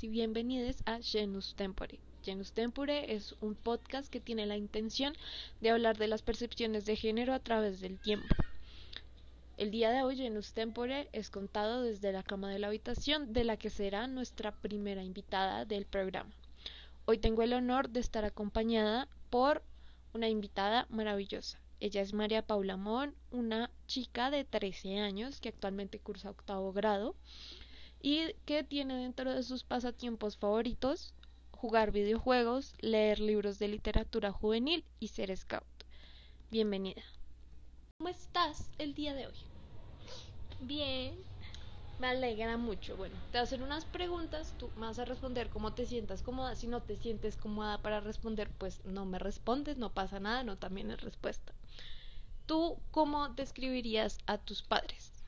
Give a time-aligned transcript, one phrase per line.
[0.00, 2.00] y bienvenidos a Genus Tempore.
[2.22, 5.12] Genus Tempore es un podcast que tiene la intención
[5.60, 8.34] de hablar de las percepciones de género a través del tiempo.
[9.58, 13.44] El día de hoy Genus Tempore es contado desde la cama de la habitación de
[13.44, 16.30] la que será nuestra primera invitada del programa.
[17.04, 19.62] Hoy tengo el honor de estar acompañada por
[20.14, 21.60] una invitada maravillosa.
[21.80, 27.14] Ella es María Paula Mon, una chica de 13 años que actualmente cursa octavo grado
[28.02, 31.14] y que tiene dentro de sus pasatiempos favoritos
[31.52, 35.62] jugar videojuegos, leer libros de literatura juvenil y ser scout.
[36.50, 37.02] Bienvenida.
[37.98, 39.34] ¿Cómo estás el día de hoy?
[40.60, 41.14] Bien.
[42.00, 42.96] Me alegra mucho.
[42.96, 46.22] Bueno, te voy a hacer unas preguntas, tú me vas a responder cómo te sientas
[46.22, 46.56] cómoda.
[46.56, 50.58] Si no te sientes cómoda para responder, pues no me respondes, no pasa nada, no
[50.58, 51.52] también es respuesta.
[52.46, 55.21] ¿Tú cómo describirías a tus padres?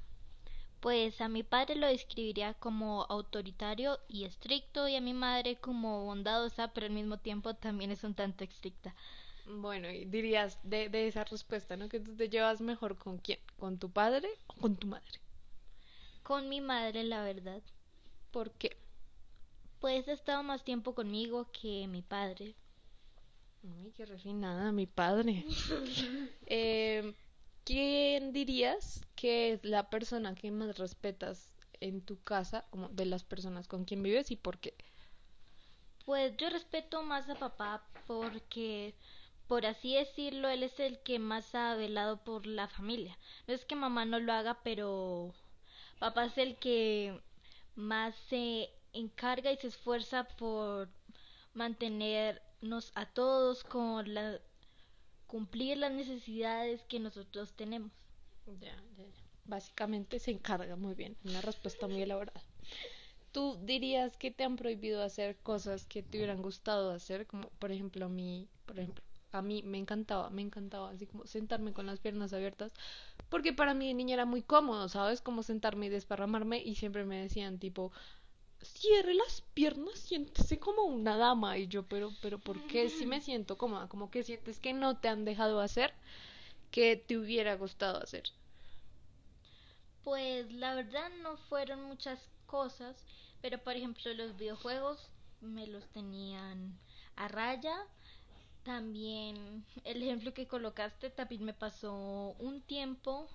[0.84, 6.04] Pues a mi padre lo describiría como autoritario y estricto y a mi madre como
[6.04, 8.94] bondadosa, pero al mismo tiempo también es un tanto estricta.
[9.46, 11.88] Bueno, y dirías de, de esa respuesta, ¿no?
[11.88, 15.20] Que tú te llevas mejor con quién, con tu padre o con tu madre.
[16.22, 17.62] Con mi madre, la verdad.
[18.30, 18.76] ¿Por qué?
[19.80, 22.56] Pues ha estado más tiempo conmigo que mi padre.
[23.62, 25.46] Ay, qué refinada, mi padre.
[26.46, 27.14] eh,
[27.64, 33.24] ¿Quién dirías que es la persona que más respetas en tu casa, como de las
[33.24, 34.74] personas con quien vives y por qué?
[36.04, 38.94] Pues yo respeto más a papá porque,
[39.48, 43.18] por así decirlo, él es el que más ha velado por la familia.
[43.46, 45.32] No es que mamá no lo haga, pero
[45.98, 47.18] papá es el que
[47.76, 50.90] más se encarga y se esfuerza por
[51.54, 54.38] mantenernos a todos con la
[55.34, 57.90] cumplir las necesidades que nosotros tenemos.
[58.60, 59.22] Ya, ya, ya.
[59.46, 62.40] Básicamente se encarga muy bien, una respuesta muy elaborada.
[63.32, 67.26] ¿Tú dirías que te han prohibido hacer cosas que te hubieran gustado hacer?
[67.26, 69.02] Como por ejemplo a mí, por ejemplo,
[69.32, 72.70] a mí me encantaba, me encantaba así como sentarme con las piernas abiertas,
[73.28, 75.20] porque para mí de niña era muy cómodo, ¿sabes?
[75.20, 77.90] Como sentarme y desparramarme y siempre me decían tipo,
[78.64, 81.58] cierre las piernas, siéntese como una dama.
[81.58, 83.88] Y yo, pero, pero, ¿por qué si me siento cómoda?
[83.88, 85.94] Como que sientes que no te han dejado hacer
[86.70, 88.24] que te hubiera gustado hacer.
[90.02, 92.96] Pues la verdad no fueron muchas cosas,
[93.40, 95.10] pero por ejemplo los videojuegos
[95.40, 96.76] me los tenían
[97.16, 97.76] a raya.
[98.64, 103.28] También el ejemplo que colocaste también me pasó un tiempo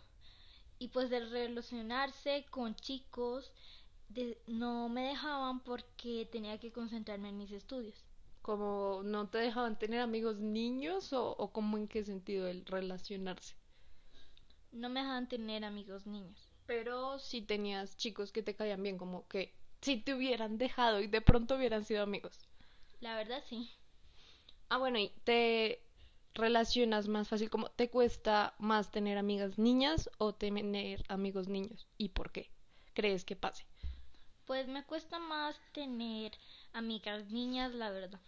[0.79, 3.51] y pues de relacionarse con chicos
[4.47, 8.05] no me dejaban porque tenía que concentrarme en mis estudios.
[8.41, 13.55] ¿Como no te dejaban tener amigos niños o, o como en qué sentido el relacionarse?
[14.71, 16.49] No me dejaban tener amigos niños.
[16.65, 21.07] Pero si tenías chicos que te caían bien, como que si te hubieran dejado y
[21.07, 22.39] de pronto hubieran sido amigos.
[23.01, 23.69] La verdad sí.
[24.69, 25.81] Ah, bueno, y te
[26.33, 32.09] relacionas más fácil, como te cuesta más tener amigas niñas o tener amigos niños y
[32.09, 32.51] por qué
[32.93, 33.68] crees que pase?
[34.49, 36.31] Pues me cuesta más tener
[36.73, 38.19] amigas niñas, la verdad.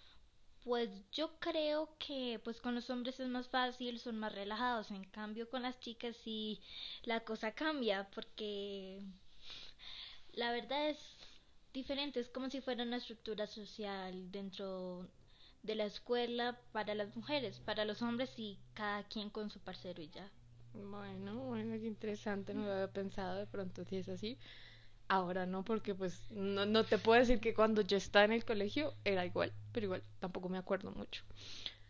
[0.64, 4.92] Pues yo creo que pues con los hombres es más fácil, son más relajados.
[4.92, 6.62] En cambio con las chicas sí
[7.06, 9.02] la cosa cambia porque
[10.34, 11.00] la verdad es
[11.74, 15.08] diferente, es como si fuera una estructura social dentro
[15.64, 20.04] de la escuela para las mujeres, para los hombres y cada quien con su parcero
[20.04, 20.30] y ya.
[20.76, 24.38] Bueno, bueno, qué interesante, no lo había pensado de pronto si es así.
[25.12, 28.46] Ahora no, porque pues no, no te puedo decir que cuando yo estaba en el
[28.46, 31.26] colegio era igual, pero igual tampoco me acuerdo mucho.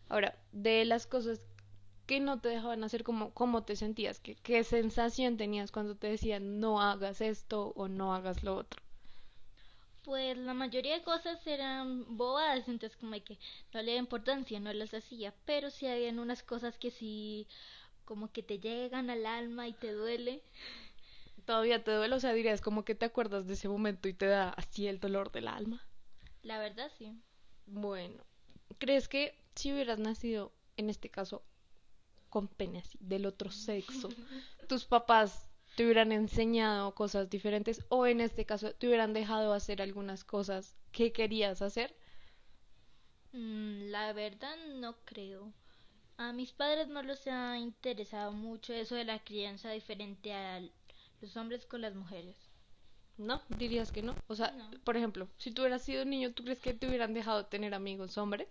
[0.08, 1.40] Ahora, de las cosas
[2.08, 4.18] que no te dejaban hacer, como cómo te sentías?
[4.18, 8.82] ¿Qué, ¿Qué sensación tenías cuando te decían no hagas esto o no hagas lo otro?
[10.02, 13.38] Pues la mayoría de cosas eran bobadas, entonces como que
[13.72, 17.46] no le da importancia, no las hacía, pero sí habían unas cosas que sí
[18.04, 20.42] como que te llegan al alma y te duele
[21.44, 24.26] todavía te duele, o sea, dirías como que te acuerdas de ese momento y te
[24.26, 25.86] da así el dolor del alma.
[26.42, 27.20] La verdad sí.
[27.66, 28.24] Bueno,
[28.78, 31.42] ¿crees que si hubieras nacido, en este caso,
[32.28, 34.08] con pene así, del otro sexo,
[34.68, 39.80] tus papás te hubieran enseñado cosas diferentes o en este caso te hubieran dejado hacer
[39.80, 41.96] algunas cosas que querías hacer?
[43.32, 45.52] Mm, la verdad no creo.
[46.18, 50.70] A mis padres no les ha interesado mucho eso de la crianza diferente al
[51.22, 52.36] los hombres con las mujeres.
[53.16, 53.40] ¿No?
[53.48, 54.16] Dirías que no.
[54.26, 54.52] O sea,
[54.84, 58.18] por ejemplo, si tú hubieras sido niño, ¿tú crees que te hubieran dejado tener amigos
[58.18, 58.48] hombres?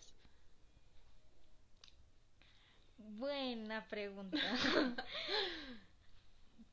[2.98, 4.38] Buena pregunta.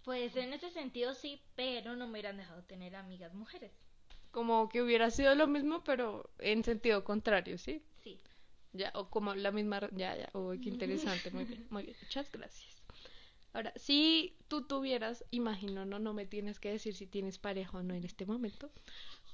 [0.04, 3.72] pues en ese sentido sí, pero no me hubieran dejado tener amigas mujeres.
[4.30, 7.82] Como que hubiera sido lo mismo, pero en sentido contrario, ¿sí?
[8.02, 8.20] Sí.
[8.72, 12.30] Ya, o como la misma, ya, ya, oh, qué interesante, muy bien, muy bien, muchas
[12.30, 12.77] gracias.
[13.58, 17.82] Ahora, si tú tuvieras, imagino, no, no me tienes que decir si tienes pareja o
[17.82, 18.70] no en este momento,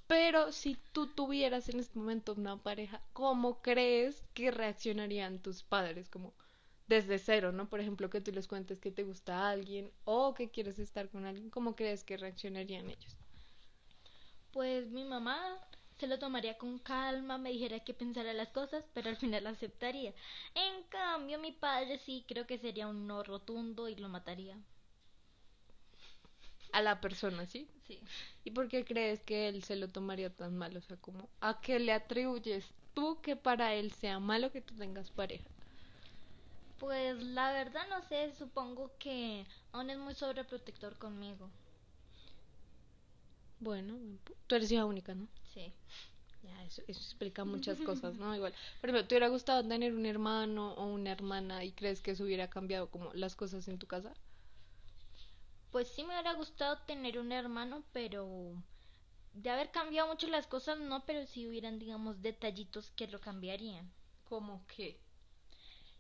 [0.07, 6.09] pero si tú tuvieras en este momento una pareja, ¿cómo crees que reaccionarían tus padres?
[6.09, 6.33] Como
[6.87, 7.69] desde cero, ¿no?
[7.69, 11.27] Por ejemplo, que tú les cuentes que te gusta alguien o que quieres estar con
[11.27, 13.19] alguien, ¿cómo crees que reaccionarían ellos?
[14.53, 15.39] Pues mi mamá
[15.99, 20.13] se lo tomaría con calma, me dijera que pensara las cosas, pero al final aceptaría.
[20.55, 24.59] En cambio, mi padre sí creo que sería un no rotundo y lo mataría.
[26.73, 27.69] A la persona, ¿sí?
[27.87, 28.01] Sí.
[28.43, 30.77] ¿Y por qué crees que él se lo tomaría tan mal?
[30.77, 34.75] O sea, como, ¿a qué le atribuyes tú que para él sea malo que tú
[34.75, 35.49] tengas pareja?
[36.79, 41.51] Pues la verdad no sé, supongo que aún es muy sobreprotector conmigo.
[43.65, 43.99] Bueno,
[44.47, 45.27] tú eres hija única, ¿no?
[45.55, 45.73] Sí.
[46.43, 48.37] Ya, eso, eso explica muchas cosas, ¿no?
[48.37, 48.53] Igual,
[48.83, 52.25] por ejemplo, ¿te hubiera gustado tener un hermano o una hermana y crees que eso
[52.25, 54.13] hubiera cambiado como las cosas en tu casa?
[55.73, 58.53] Pues sí me hubiera gustado tener un hermano, pero
[59.33, 63.91] de haber cambiado mucho las cosas, no, pero si hubieran, digamos, detallitos que lo cambiarían.
[64.25, 65.01] ¿Cómo qué?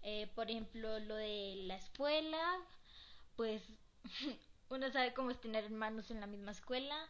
[0.02, 2.58] Eh, por ejemplo, lo de la escuela,
[3.36, 3.62] pues
[4.68, 7.08] uno sabe cómo es tener hermanos en la misma escuela.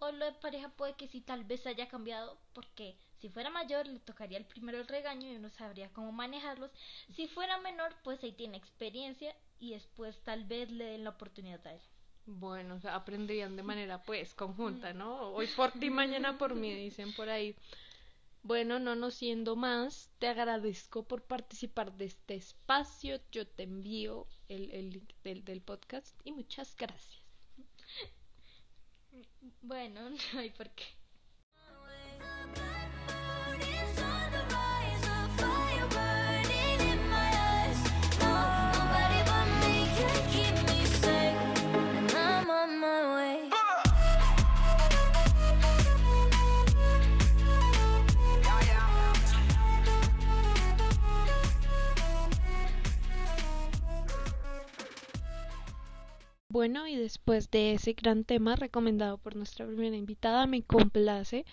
[0.00, 3.86] O lo de pareja puede que sí, tal vez haya cambiado, porque si fuera mayor
[3.86, 6.70] le tocaría el primero el regaño y uno sabría cómo manejarlos.
[7.14, 11.66] Si fuera menor, pues ahí tiene experiencia y después tal vez le den la oportunidad
[11.66, 11.80] a él.
[12.26, 15.32] Bueno, o sea, aprenderían de manera pues conjunta, ¿no?
[15.32, 17.56] Hoy por ti, mañana por mí, dicen por ahí.
[18.42, 23.20] Bueno, no nos siendo más, te agradezco por participar de este espacio.
[23.32, 27.22] Yo te envío el, el link del, del podcast y muchas gracias.
[29.62, 30.84] Bueno, no hay por qué.
[56.56, 61.44] Bueno, y después de ese gran tema recomendado por nuestra primera invitada, me complace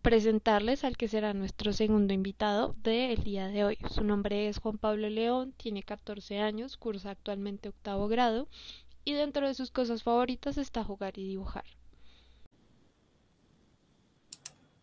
[0.00, 3.76] presentarles al que será nuestro segundo invitado del día de hoy.
[3.90, 8.48] Su nombre es Juan Pablo León, tiene 14 años, cursa actualmente octavo grado
[9.04, 11.66] y dentro de sus cosas favoritas está jugar y dibujar.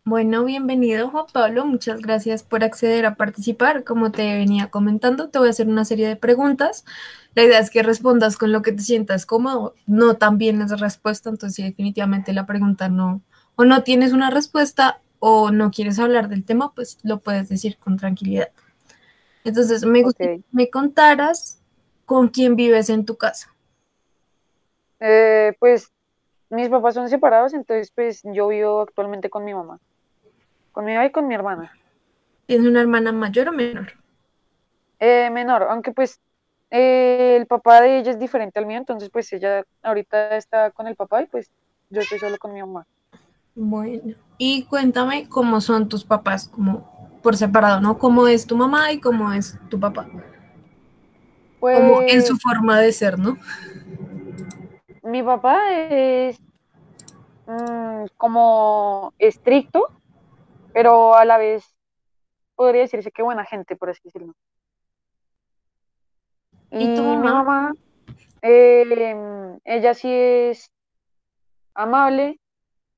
[0.08, 3.82] Bueno, bienvenido Juan Pablo, muchas gracias por acceder a participar.
[3.82, 6.84] Como te venía comentando, te voy a hacer una serie de preguntas.
[7.34, 11.28] La idea es que respondas con lo que te sientas cómodo, no también es respuesta,
[11.28, 13.20] entonces definitivamente la pregunta no,
[13.56, 17.76] o no tienes una respuesta o no quieres hablar del tema, pues lo puedes decir
[17.76, 18.50] con tranquilidad.
[19.42, 21.58] Entonces, me gustaría que me contaras
[22.04, 23.52] con quién vives en tu casa.
[25.00, 25.90] Eh, pues
[26.48, 29.80] mis papás son separados, entonces pues yo vivo actualmente con mi mamá,
[30.76, 31.72] con mi mamá y con mi hermana.
[32.46, 33.92] ¿Tienes una hermana mayor o menor?
[34.98, 36.20] Eh, menor, aunque pues
[36.70, 40.86] eh, el papá de ella es diferente al mío, entonces pues ella ahorita está con
[40.86, 41.50] el papá y pues
[41.90, 42.86] yo estoy solo con mi mamá.
[43.54, 47.98] Bueno, y cuéntame cómo son tus papás, como por separado, ¿no?
[47.98, 50.06] ¿Cómo es tu mamá y cómo es tu papá?
[51.70, 53.36] Como en Pues su forma de ser, ¿no?
[55.02, 56.38] mi papá es
[57.46, 59.88] mm, como estricto,
[60.76, 61.74] pero a la vez
[62.54, 64.34] podría decirse que buena gente, por así decirlo.
[66.70, 67.42] ¿Y tu mi mamá?
[67.42, 67.72] mamá,
[68.42, 70.70] eh, ella sí es
[71.72, 72.38] amable,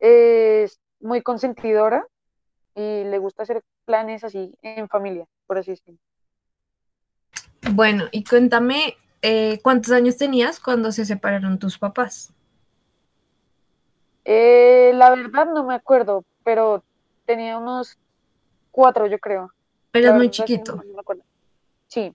[0.00, 2.04] es muy consentidora
[2.74, 6.00] y le gusta hacer planes así en familia, por así decirlo.
[7.74, 12.34] Bueno, y cuéntame, eh, ¿cuántos años tenías cuando se separaron tus papás?
[14.24, 16.82] Eh, la verdad no me acuerdo, pero
[17.28, 17.98] tenía unos
[18.70, 19.52] cuatro, yo creo.
[19.92, 21.22] Eres muy no, chiquito no me acuerdo.
[21.86, 22.14] Sí.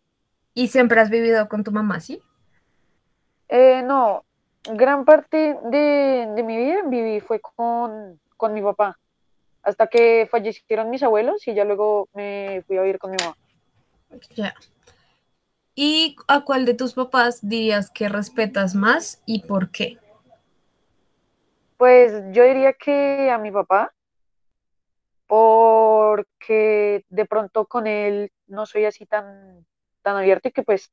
[0.55, 2.20] y siempre has vivido con tu mamá, ¿sí?
[3.48, 4.24] Eh, no,
[4.63, 8.98] gran parte de, de mi vida viví fue con, con mi papá,
[9.62, 13.36] hasta que fallecieron mis abuelos y ya luego me fui a vivir con mi mamá.
[14.36, 14.55] Ya.
[15.75, 19.98] ¿Y a cuál de tus papás dirías que respetas más y por qué?
[21.77, 23.91] Pues yo diría que a mi papá,
[25.27, 29.65] porque de pronto con él no soy así tan,
[30.01, 30.92] tan abierto y que pues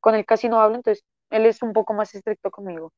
[0.00, 2.92] con él casi no hablo, entonces él es un poco más estricto conmigo.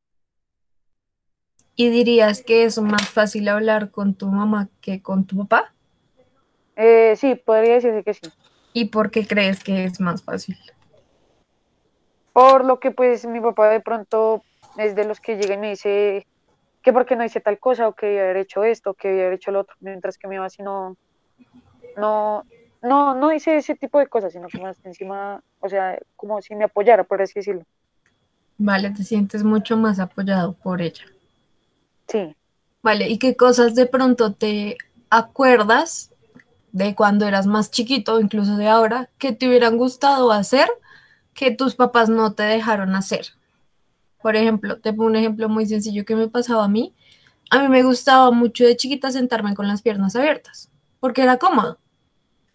[1.77, 5.73] ¿Y dirías que es más fácil hablar con tu mamá que con tu papá?
[6.77, 8.23] Eh, sí, podría decirse que sí.
[8.73, 10.57] ¿Y por qué crees que es más fácil?
[12.33, 14.43] Por lo que pues mi papá de pronto
[14.77, 16.27] es de los que llega y me dice
[16.83, 19.25] que por qué no hice tal cosa o que debía haber hecho esto, que debía
[19.25, 20.97] haber hecho lo otro, mientras que mi mamá si no,
[21.97, 22.45] no,
[22.83, 26.55] no, no dice ese tipo de cosas, sino que más encima, o sea, como si
[26.55, 27.65] me apoyara, por así decirlo.
[28.57, 31.05] Vale, te sientes mucho más apoyado por ella.
[32.09, 32.35] Sí.
[32.83, 34.79] Vale, ¿y qué cosas de pronto te
[35.11, 36.13] acuerdas
[36.73, 40.69] de cuando eras más chiquito, incluso de ahora, que te hubieran gustado hacer
[41.35, 43.27] que tus papás no te dejaron hacer?
[44.23, 46.95] Por ejemplo, te pongo un ejemplo muy sencillo que me pasaba a mí.
[47.51, 51.79] A mí me gustaba mucho de chiquita sentarme con las piernas abiertas, porque era cómodo.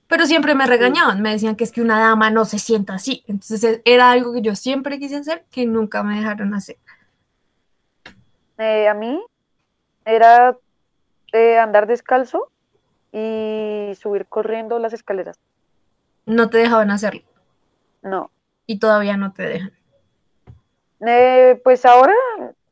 [0.08, 3.24] Pero siempre me regañaban, me decían que es que una dama no se sienta así.
[3.28, 6.78] Entonces e, era algo que yo siempre quise hacer, que nunca me dejaron hacer.
[8.58, 9.20] Eh, a mí
[10.06, 10.56] era
[11.34, 12.52] eh, andar descalzo
[13.12, 15.40] y subir corriendo las escaleras.
[16.26, 17.24] No te dejaban hacerlo.
[18.02, 18.30] No.
[18.68, 19.74] Y todavía no te dejan.
[21.06, 22.14] Eh, pues ahora,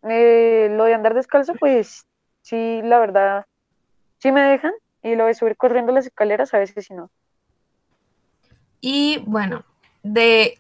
[0.09, 2.05] eh, lo de andar descalzo, pues
[2.41, 3.45] sí, la verdad,
[4.19, 4.73] sí me dejan.
[5.01, 7.11] Y lo de subir corriendo las escaleras, a veces sí no.
[8.79, 9.65] Y bueno,
[10.01, 10.57] de,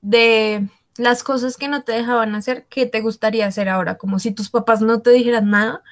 [0.00, 3.98] de las cosas que no te dejaban hacer, ¿qué te gustaría hacer ahora?
[3.98, 5.82] Como si tus papás no te dijeran nada,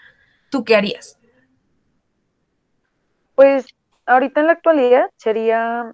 [0.51, 1.19] ¿tú qué harías?
[3.35, 3.67] Pues
[4.07, 5.93] ahorita en la actualidad sería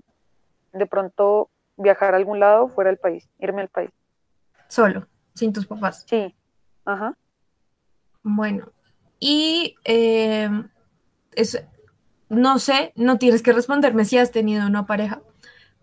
[0.72, 3.90] de pronto viajar a algún lado fuera del país, irme al país.
[4.74, 6.04] Solo, sin tus papás.
[6.08, 6.34] Sí,
[6.84, 7.16] ajá.
[8.24, 8.72] Bueno,
[9.20, 10.50] y eh,
[11.36, 11.64] es,
[12.28, 15.22] no sé, no tienes que responderme si has tenido una pareja,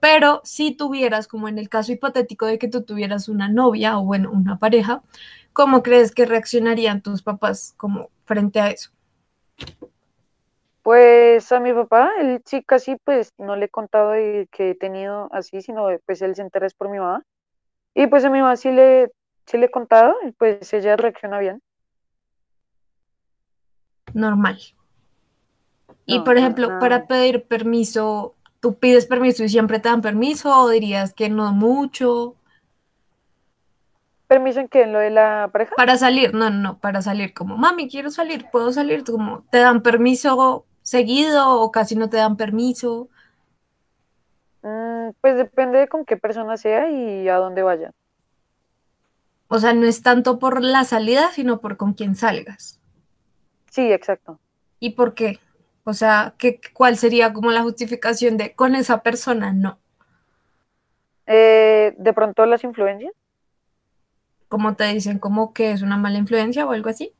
[0.01, 4.03] pero si tuvieras, como en el caso hipotético de que tú tuvieras una novia o
[4.03, 5.03] bueno, una pareja,
[5.53, 8.91] ¿cómo crees que reaccionarían tus papás como frente a eso?
[10.83, 14.75] Pues a mi papá, él sí casi pues no le he contado de que he
[14.75, 17.23] tenido así, sino pues él se interesa por mi mamá.
[17.93, 19.11] Y pues a mi mamá sí le,
[19.45, 21.61] sí le he contado y pues ella reacciona bien.
[24.13, 24.59] Normal.
[26.05, 30.55] Y por no, ejemplo, para pedir permiso, ¿tú pides permiso y siempre te dan permiso
[30.57, 32.35] o dirías que no mucho?
[34.27, 34.83] ¿Permiso en qué?
[34.83, 35.75] ¿En lo de la pareja?
[35.75, 39.59] Para salir, no, no, no, para salir como, mami, quiero salir, puedo salir, como, ¿te
[39.59, 43.09] dan permiso seguido o casi no te dan permiso?
[44.63, 47.91] Mm, pues depende de con qué persona sea y a dónde vaya.
[49.47, 52.79] O sea, no es tanto por la salida, sino por con quién salgas.
[53.69, 54.39] Sí, exacto.
[54.79, 55.39] ¿Y por qué?
[55.83, 59.79] O sea, ¿qué, ¿cuál sería como la justificación de con esa persona no?
[61.25, 63.13] Eh, de pronto las influencias.
[64.47, 67.13] Como te dicen, como que es una mala influencia o algo así.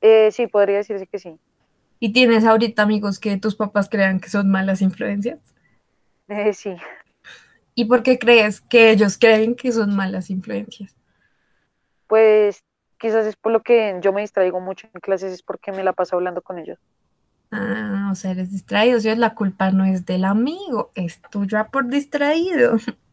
[0.00, 1.38] Eh, sí, podría decirse que sí.
[2.00, 5.38] Y tienes ahorita amigos que tus papás crean que son malas influencias.
[6.28, 6.76] Eh, sí.
[7.74, 10.94] ¿Y por qué crees que ellos creen que son malas influencias?
[12.06, 12.64] Pues
[12.98, 15.92] quizás es por lo que yo me distraigo mucho en clases, es porque me la
[15.94, 16.78] paso hablando con ellos.
[17.50, 19.00] Ah, o sea, eres distraído.
[19.00, 22.76] Si la culpa no es del amigo, es tuya por distraído.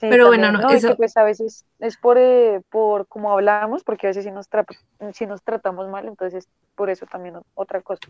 [0.00, 3.32] Sí, Pero bueno, no, y eso- que pues a veces es por, eh, por cómo
[3.32, 4.66] hablamos, porque a veces sí nos, tra-
[5.14, 8.06] sí nos tratamos mal, entonces por eso también otra cosa.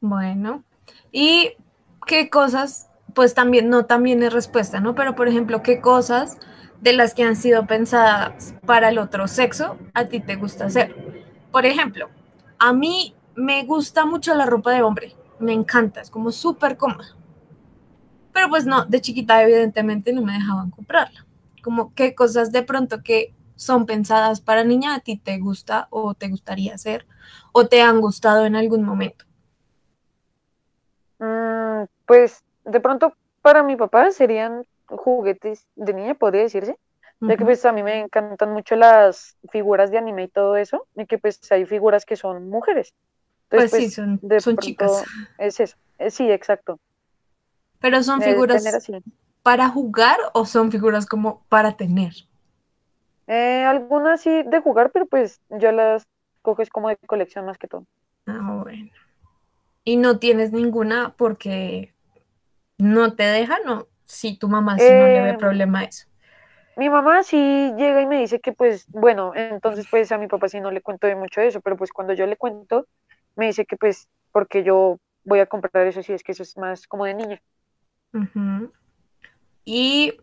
[0.00, 0.64] Bueno,
[1.12, 1.52] ¿y
[2.06, 2.88] qué cosas?
[3.18, 4.94] Pues también, no también es respuesta, ¿no?
[4.94, 6.38] Pero por ejemplo, ¿qué cosas
[6.80, 10.94] de las que han sido pensadas para el otro sexo a ti te gusta hacer?
[11.50, 12.10] Por ejemplo,
[12.60, 17.16] a mí me gusta mucho la ropa de hombre, me encanta, es como súper cómoda.
[18.32, 21.26] Pero pues no, de chiquita evidentemente no me dejaban comprarla.
[21.60, 26.14] Como qué cosas de pronto que son pensadas para niña a ti te gusta o
[26.14, 27.04] te gustaría hacer
[27.50, 29.24] o te han gustado en algún momento.
[31.18, 36.76] Mm, pues de pronto para mi papá serían juguetes de niña, podría decirse,
[37.20, 40.86] ya que pues a mí me encantan mucho las figuras de anime y todo eso,
[40.94, 42.94] y que pues hay figuras que son mujeres.
[43.48, 45.04] Pues sí, son, de son chicas.
[45.38, 45.76] es eso.
[46.10, 46.78] Sí, exacto.
[47.80, 48.64] Pero son figuras
[49.42, 52.12] para jugar o son figuras como para tener.
[53.26, 56.06] Eh, algunas sí de jugar, pero pues yo las
[56.42, 57.84] coges como de colección más que todo.
[58.26, 58.90] Ah, bueno.
[59.84, 61.94] Y no tienes ninguna porque
[62.78, 66.06] no te dejan o si tu mamá sí no le ve Eh, problema a eso.
[66.76, 67.36] Mi mamá sí
[67.76, 70.80] llega y me dice que pues, bueno, entonces pues a mi papá sí no le
[70.80, 72.86] cuento de mucho de eso, pero pues cuando yo le cuento,
[73.36, 76.56] me dice que pues, porque yo voy a comprar eso, sí, es que eso es
[76.56, 77.42] más como de niña.
[79.64, 80.14] Y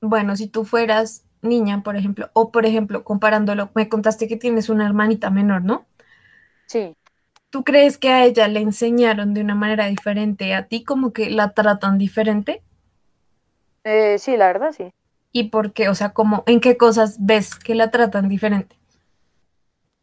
[0.00, 4.68] bueno, si tú fueras niña, por ejemplo, o por ejemplo, comparándolo, me contaste que tienes
[4.68, 5.86] una hermanita menor, ¿no?
[6.66, 6.94] Sí.
[7.54, 11.30] ¿Tú crees que a ella le enseñaron de una manera diferente a ti, como que
[11.30, 12.64] la tratan diferente?
[13.84, 14.92] Eh, sí, la verdad, sí.
[15.30, 15.88] ¿Y por qué?
[15.88, 18.74] O sea, como, ¿en qué cosas ves que la tratan diferente?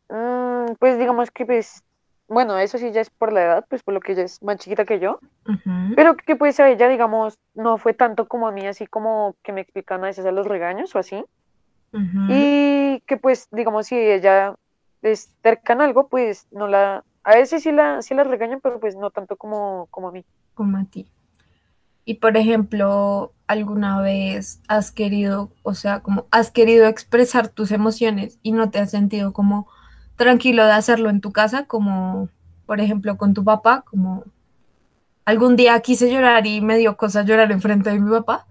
[0.08, 1.84] Mm, pues digamos que pues,
[2.30, 4.56] bueno, eso sí ya es por la edad, pues por lo que ella es más
[4.56, 5.20] chiquita que yo,
[5.98, 9.52] pero que pues a ella, digamos, no fue tanto como a mí, así como que
[9.52, 11.22] me explican a veces a los regaños o así,
[12.30, 14.56] y que pues, digamos, si ella
[15.02, 18.80] es terca en algo, pues no la, a veces sí la, sí la regañan, pero
[18.80, 20.26] pues no tanto como, como a mí.
[20.54, 21.08] como a ti.
[22.06, 28.40] Y por ejemplo, ¿alguna vez has querido, o sea, como has querido expresar tus emociones
[28.42, 29.68] y no te has sentido como
[30.16, 32.30] tranquilo de hacerlo en tu casa, como
[32.66, 34.26] por ejemplo con tu papá, como
[35.26, 38.48] algún día quise llorar y me dio cosa llorar enfrente de mi papá?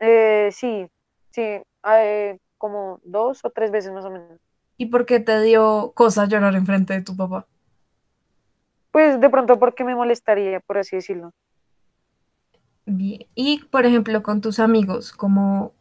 [0.00, 0.86] Eh, sí,
[1.30, 1.42] sí,
[1.86, 4.40] eh, como dos o tres veces más o menos.
[4.78, 7.46] ¿Y por qué te dio cosa llorar enfrente de tu papá?
[8.90, 11.32] Pues de pronto porque me molestaría, por así decirlo.
[12.86, 13.26] Bien.
[13.34, 15.74] Y por ejemplo con tus amigos, como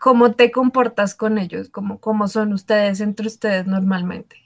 [0.00, 4.36] cómo te comportas con ellos, como cómo son ustedes entre ustedes normalmente.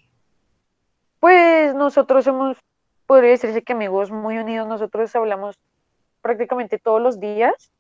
[1.21, 2.59] Pues nosotros somos,
[3.07, 5.57] podría decirse que amigos muy unidos, nosotros hablamos
[6.21, 7.73] prácticamente todos los días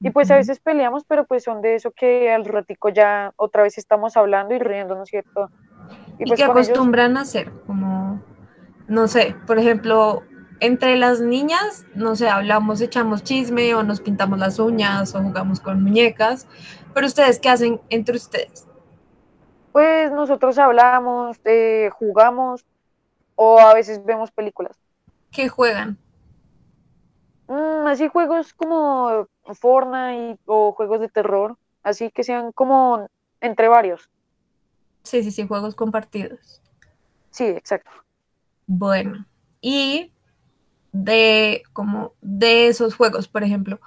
[0.00, 3.62] y pues a veces peleamos, pero pues son de eso que al ratico ya otra
[3.62, 5.48] vez estamos hablando y riéndonos, ¿cierto?
[6.18, 7.52] Y ¿Y pues qué con ellos, acostumbran a hacer?
[7.66, 8.20] Como,
[8.92, 10.22] no sé, por ejemplo,
[10.60, 15.60] entre las niñas, no sé, hablamos, echamos chisme o nos pintamos las uñas o jugamos
[15.60, 16.46] con muñecas,
[16.94, 18.66] pero ustedes, ¿qué hacen entre ustedes?
[19.72, 22.64] pues nosotros hablamos, eh, jugamos
[23.34, 24.78] o a veces vemos películas.
[25.30, 25.98] ¿Qué juegan?
[27.48, 33.08] Mm, así juegos como Fortnite o juegos de terror, así que sean como
[33.40, 34.10] entre varios.
[35.02, 36.60] Sí, sí, sí, juegos compartidos.
[37.30, 37.90] Sí, exacto.
[38.66, 39.26] Bueno,
[39.60, 40.12] y
[40.92, 43.80] de como de esos juegos, por ejemplo,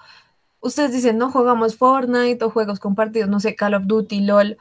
[0.59, 4.57] ustedes dicen, no jugamos Fortnite o juegos compartidos, no sé, Call of Duty, LOL.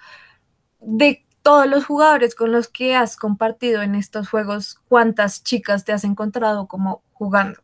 [0.81, 5.92] De todos los jugadores con los que has compartido en estos juegos, ¿cuántas chicas te
[5.92, 7.61] has encontrado como jugando?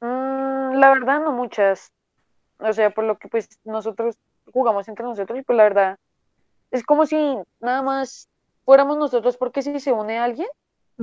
[0.00, 1.92] Mm, la verdad, no muchas.
[2.58, 4.16] O sea, por lo que pues nosotros
[4.52, 5.98] jugamos entre nosotros y pues la verdad
[6.70, 7.16] es como si
[7.60, 8.28] nada más
[8.64, 10.48] fuéramos nosotros porque si se une alguien,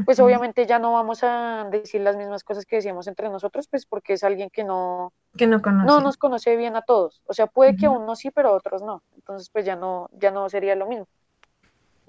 [0.05, 3.85] pues obviamente ya no vamos a decir las mismas cosas que decíamos entre nosotros, pues
[3.85, 6.01] porque es alguien que no, Que no no conocen.
[6.01, 7.21] nos conoce bien a todos.
[7.25, 9.03] O sea, puede que a unos sí, pero a otros no.
[9.15, 11.07] Entonces, pues ya no, ya no sería lo mismo.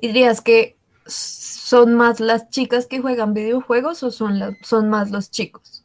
[0.01, 5.11] ¿Y dirías que son más las chicas que juegan videojuegos o son, la- son más
[5.11, 5.85] los chicos?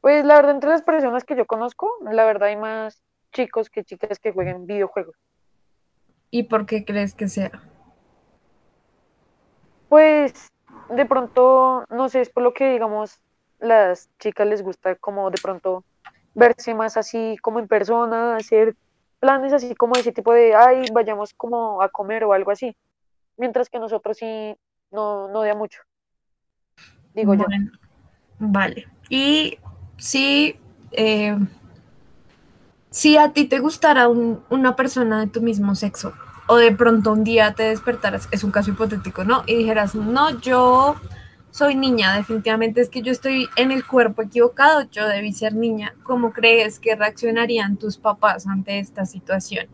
[0.00, 3.82] Pues la verdad, entre las personas que yo conozco, la verdad hay más chicos que
[3.82, 5.16] chicas que jueguen videojuegos.
[6.30, 7.62] ¿Y por qué crees que sea?
[10.24, 10.52] Pues
[10.88, 13.20] de pronto, no sé, es por lo que digamos,
[13.58, 15.84] las chicas les gusta como de pronto
[16.32, 18.74] verse más así como en persona, hacer
[19.20, 22.74] planes así como ese tipo de, ay, vayamos como a comer o algo así.
[23.36, 24.56] Mientras que nosotros sí
[24.90, 25.82] no, no da mucho,
[27.12, 27.44] digo yo.
[28.38, 28.86] Vale.
[29.10, 29.58] Y
[29.98, 30.58] si,
[30.92, 31.36] eh,
[32.88, 36.14] si a ti te gustara un- una persona de tu mismo sexo,
[36.46, 39.42] o de pronto un día te despertaras, es un caso hipotético, ¿no?
[39.46, 40.96] Y dijeras, no, yo
[41.50, 45.94] soy niña, definitivamente es que yo estoy en el cuerpo equivocado, yo debí ser niña.
[46.02, 49.70] ¿Cómo crees que reaccionarían tus papás ante estas situaciones?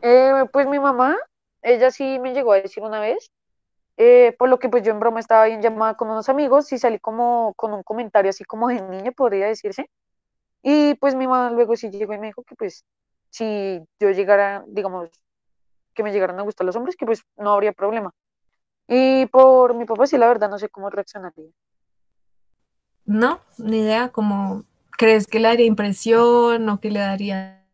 [0.00, 1.16] Eh, pues mi mamá,
[1.62, 3.30] ella sí me llegó a decir una vez,
[3.98, 6.78] eh, por lo que pues yo en broma estaba bien llamada con unos amigos y
[6.78, 9.90] salí como con un comentario así como de niña, podría decirse.
[10.62, 12.84] Y pues mi mamá luego sí llegó y me dijo que pues
[13.30, 15.10] si yo llegara, digamos,
[15.94, 18.12] que me llegaran a gustar los hombres, que pues no habría problema.
[18.88, 21.50] Y por mi papá sí, la verdad, no sé cómo reaccionaría.
[23.04, 23.40] ¿No?
[23.58, 27.64] Ni idea, ¿cómo crees que le daría impresión o que le daría...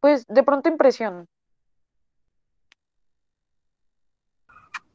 [0.00, 1.26] Pues de pronto impresión.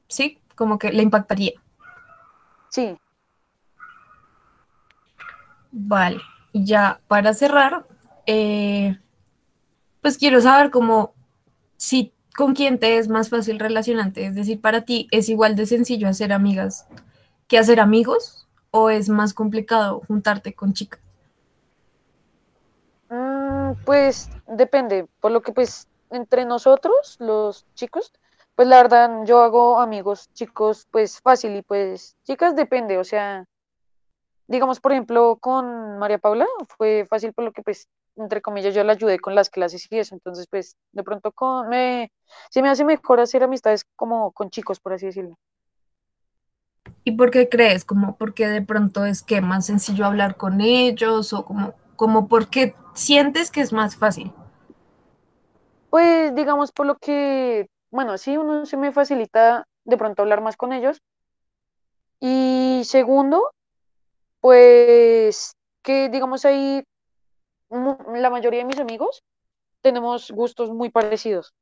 [0.08, 1.54] Sí, como que le impactaría.
[2.70, 2.98] Sí,
[5.80, 6.20] Vale,
[6.54, 7.86] ya para cerrar,
[8.28, 9.00] eh,
[10.02, 11.14] pues quiero saber cómo,
[11.78, 15.66] si con quién te es más fácil relacionarte, es decir, para ti es igual de
[15.66, 16.88] sencillo hacer amigas
[17.48, 21.00] que hacer amigos, o es más complicado juntarte con chicas.
[23.10, 28.12] Mm, pues depende, por lo que pues entre nosotros, los chicos,
[28.56, 33.46] pues la verdad yo hago amigos chicos pues fácil y pues chicas depende, o sea,
[34.48, 37.88] digamos, por ejemplo, con María Paula fue fácil por lo que, pues,
[38.18, 40.16] entre comillas, yo la ayudé con las clases y eso.
[40.16, 42.12] Entonces, pues, de pronto con, me,
[42.50, 45.36] se me hace mejor hacer amistades como con chicos, por así decirlo.
[47.04, 47.86] ¿Y por qué crees?
[47.86, 52.76] ¿Como porque de pronto es que más sencillo hablar con ellos o como, como porque
[52.94, 54.34] sientes que es más fácil?
[55.90, 60.58] Pues digamos por lo que, bueno, sí, uno se me facilita de pronto hablar más
[60.58, 61.02] con ellos.
[62.20, 63.52] Y segundo,
[64.42, 66.84] pues que digamos ahí
[67.70, 69.24] la mayoría de mis amigos
[69.82, 71.54] tenemos gustos muy parecidos.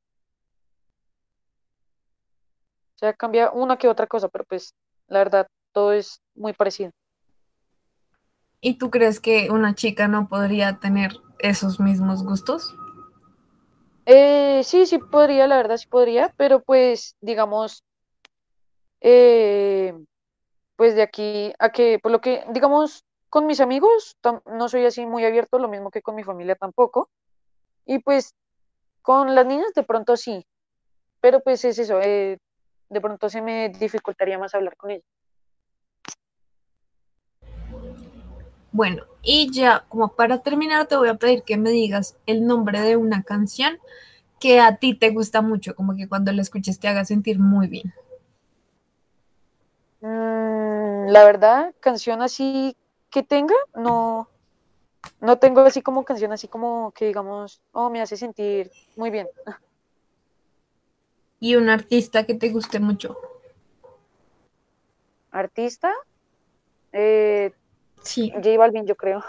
[2.95, 4.73] O sea, cambia una que otra cosa, pero pues
[5.07, 6.91] la verdad, todo es muy parecido.
[8.61, 12.75] ¿Y tú crees que una chica no podría tener esos mismos gustos?
[14.05, 17.83] Eh, sí, sí podría, la verdad sí podría, pero pues digamos,
[19.01, 19.93] eh,
[20.75, 23.03] pues de aquí a que, por lo que, digamos,
[23.35, 27.09] con mis amigos no soy así muy abierto, lo mismo que con mi familia tampoco.
[27.85, 28.33] Y pues
[29.01, 30.45] con las niñas de pronto sí,
[31.19, 32.37] pero pues es eso, eh,
[32.87, 35.03] de pronto se me dificultaría más hablar con ellas.
[38.71, 42.79] Bueno, y ya como para terminar te voy a pedir que me digas el nombre
[42.79, 43.79] de una canción
[44.39, 47.67] que a ti te gusta mucho, como que cuando la escuches te haga sentir muy
[47.67, 47.93] bien.
[49.99, 52.77] Mm, la verdad, canción así
[53.15, 54.27] que tenga, no,
[55.21, 59.29] no tengo así como canción así como que digamos, oh, me hace sentir muy bien.
[61.39, 63.17] ¿Y un artista que te guste mucho?
[65.31, 65.93] ¿Artista?
[66.91, 67.53] Eh,
[68.01, 68.31] Sí.
[68.31, 69.23] J Balvin, yo creo.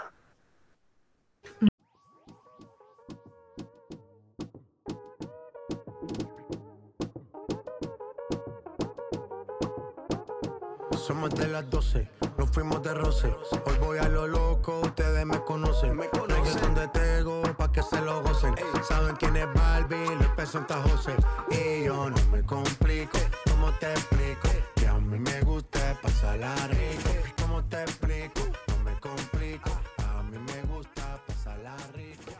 [10.91, 13.35] Somos de las 12, nos fuimos de roce.
[13.65, 15.95] Hoy voy a lo loco, ustedes me conocen.
[15.95, 18.55] Me conocen donde tengo pa' que se lo gocen.
[18.87, 21.15] Saben quién es Barbie, les presenta José.
[21.49, 23.17] Y yo no me complico,
[23.49, 24.49] ¿cómo te explico?
[24.75, 27.09] Que a mí me gusta pasarla rico.
[27.41, 28.41] ¿Cómo te explico?
[28.67, 32.36] No me complico, a mí me gusta pasarla rico.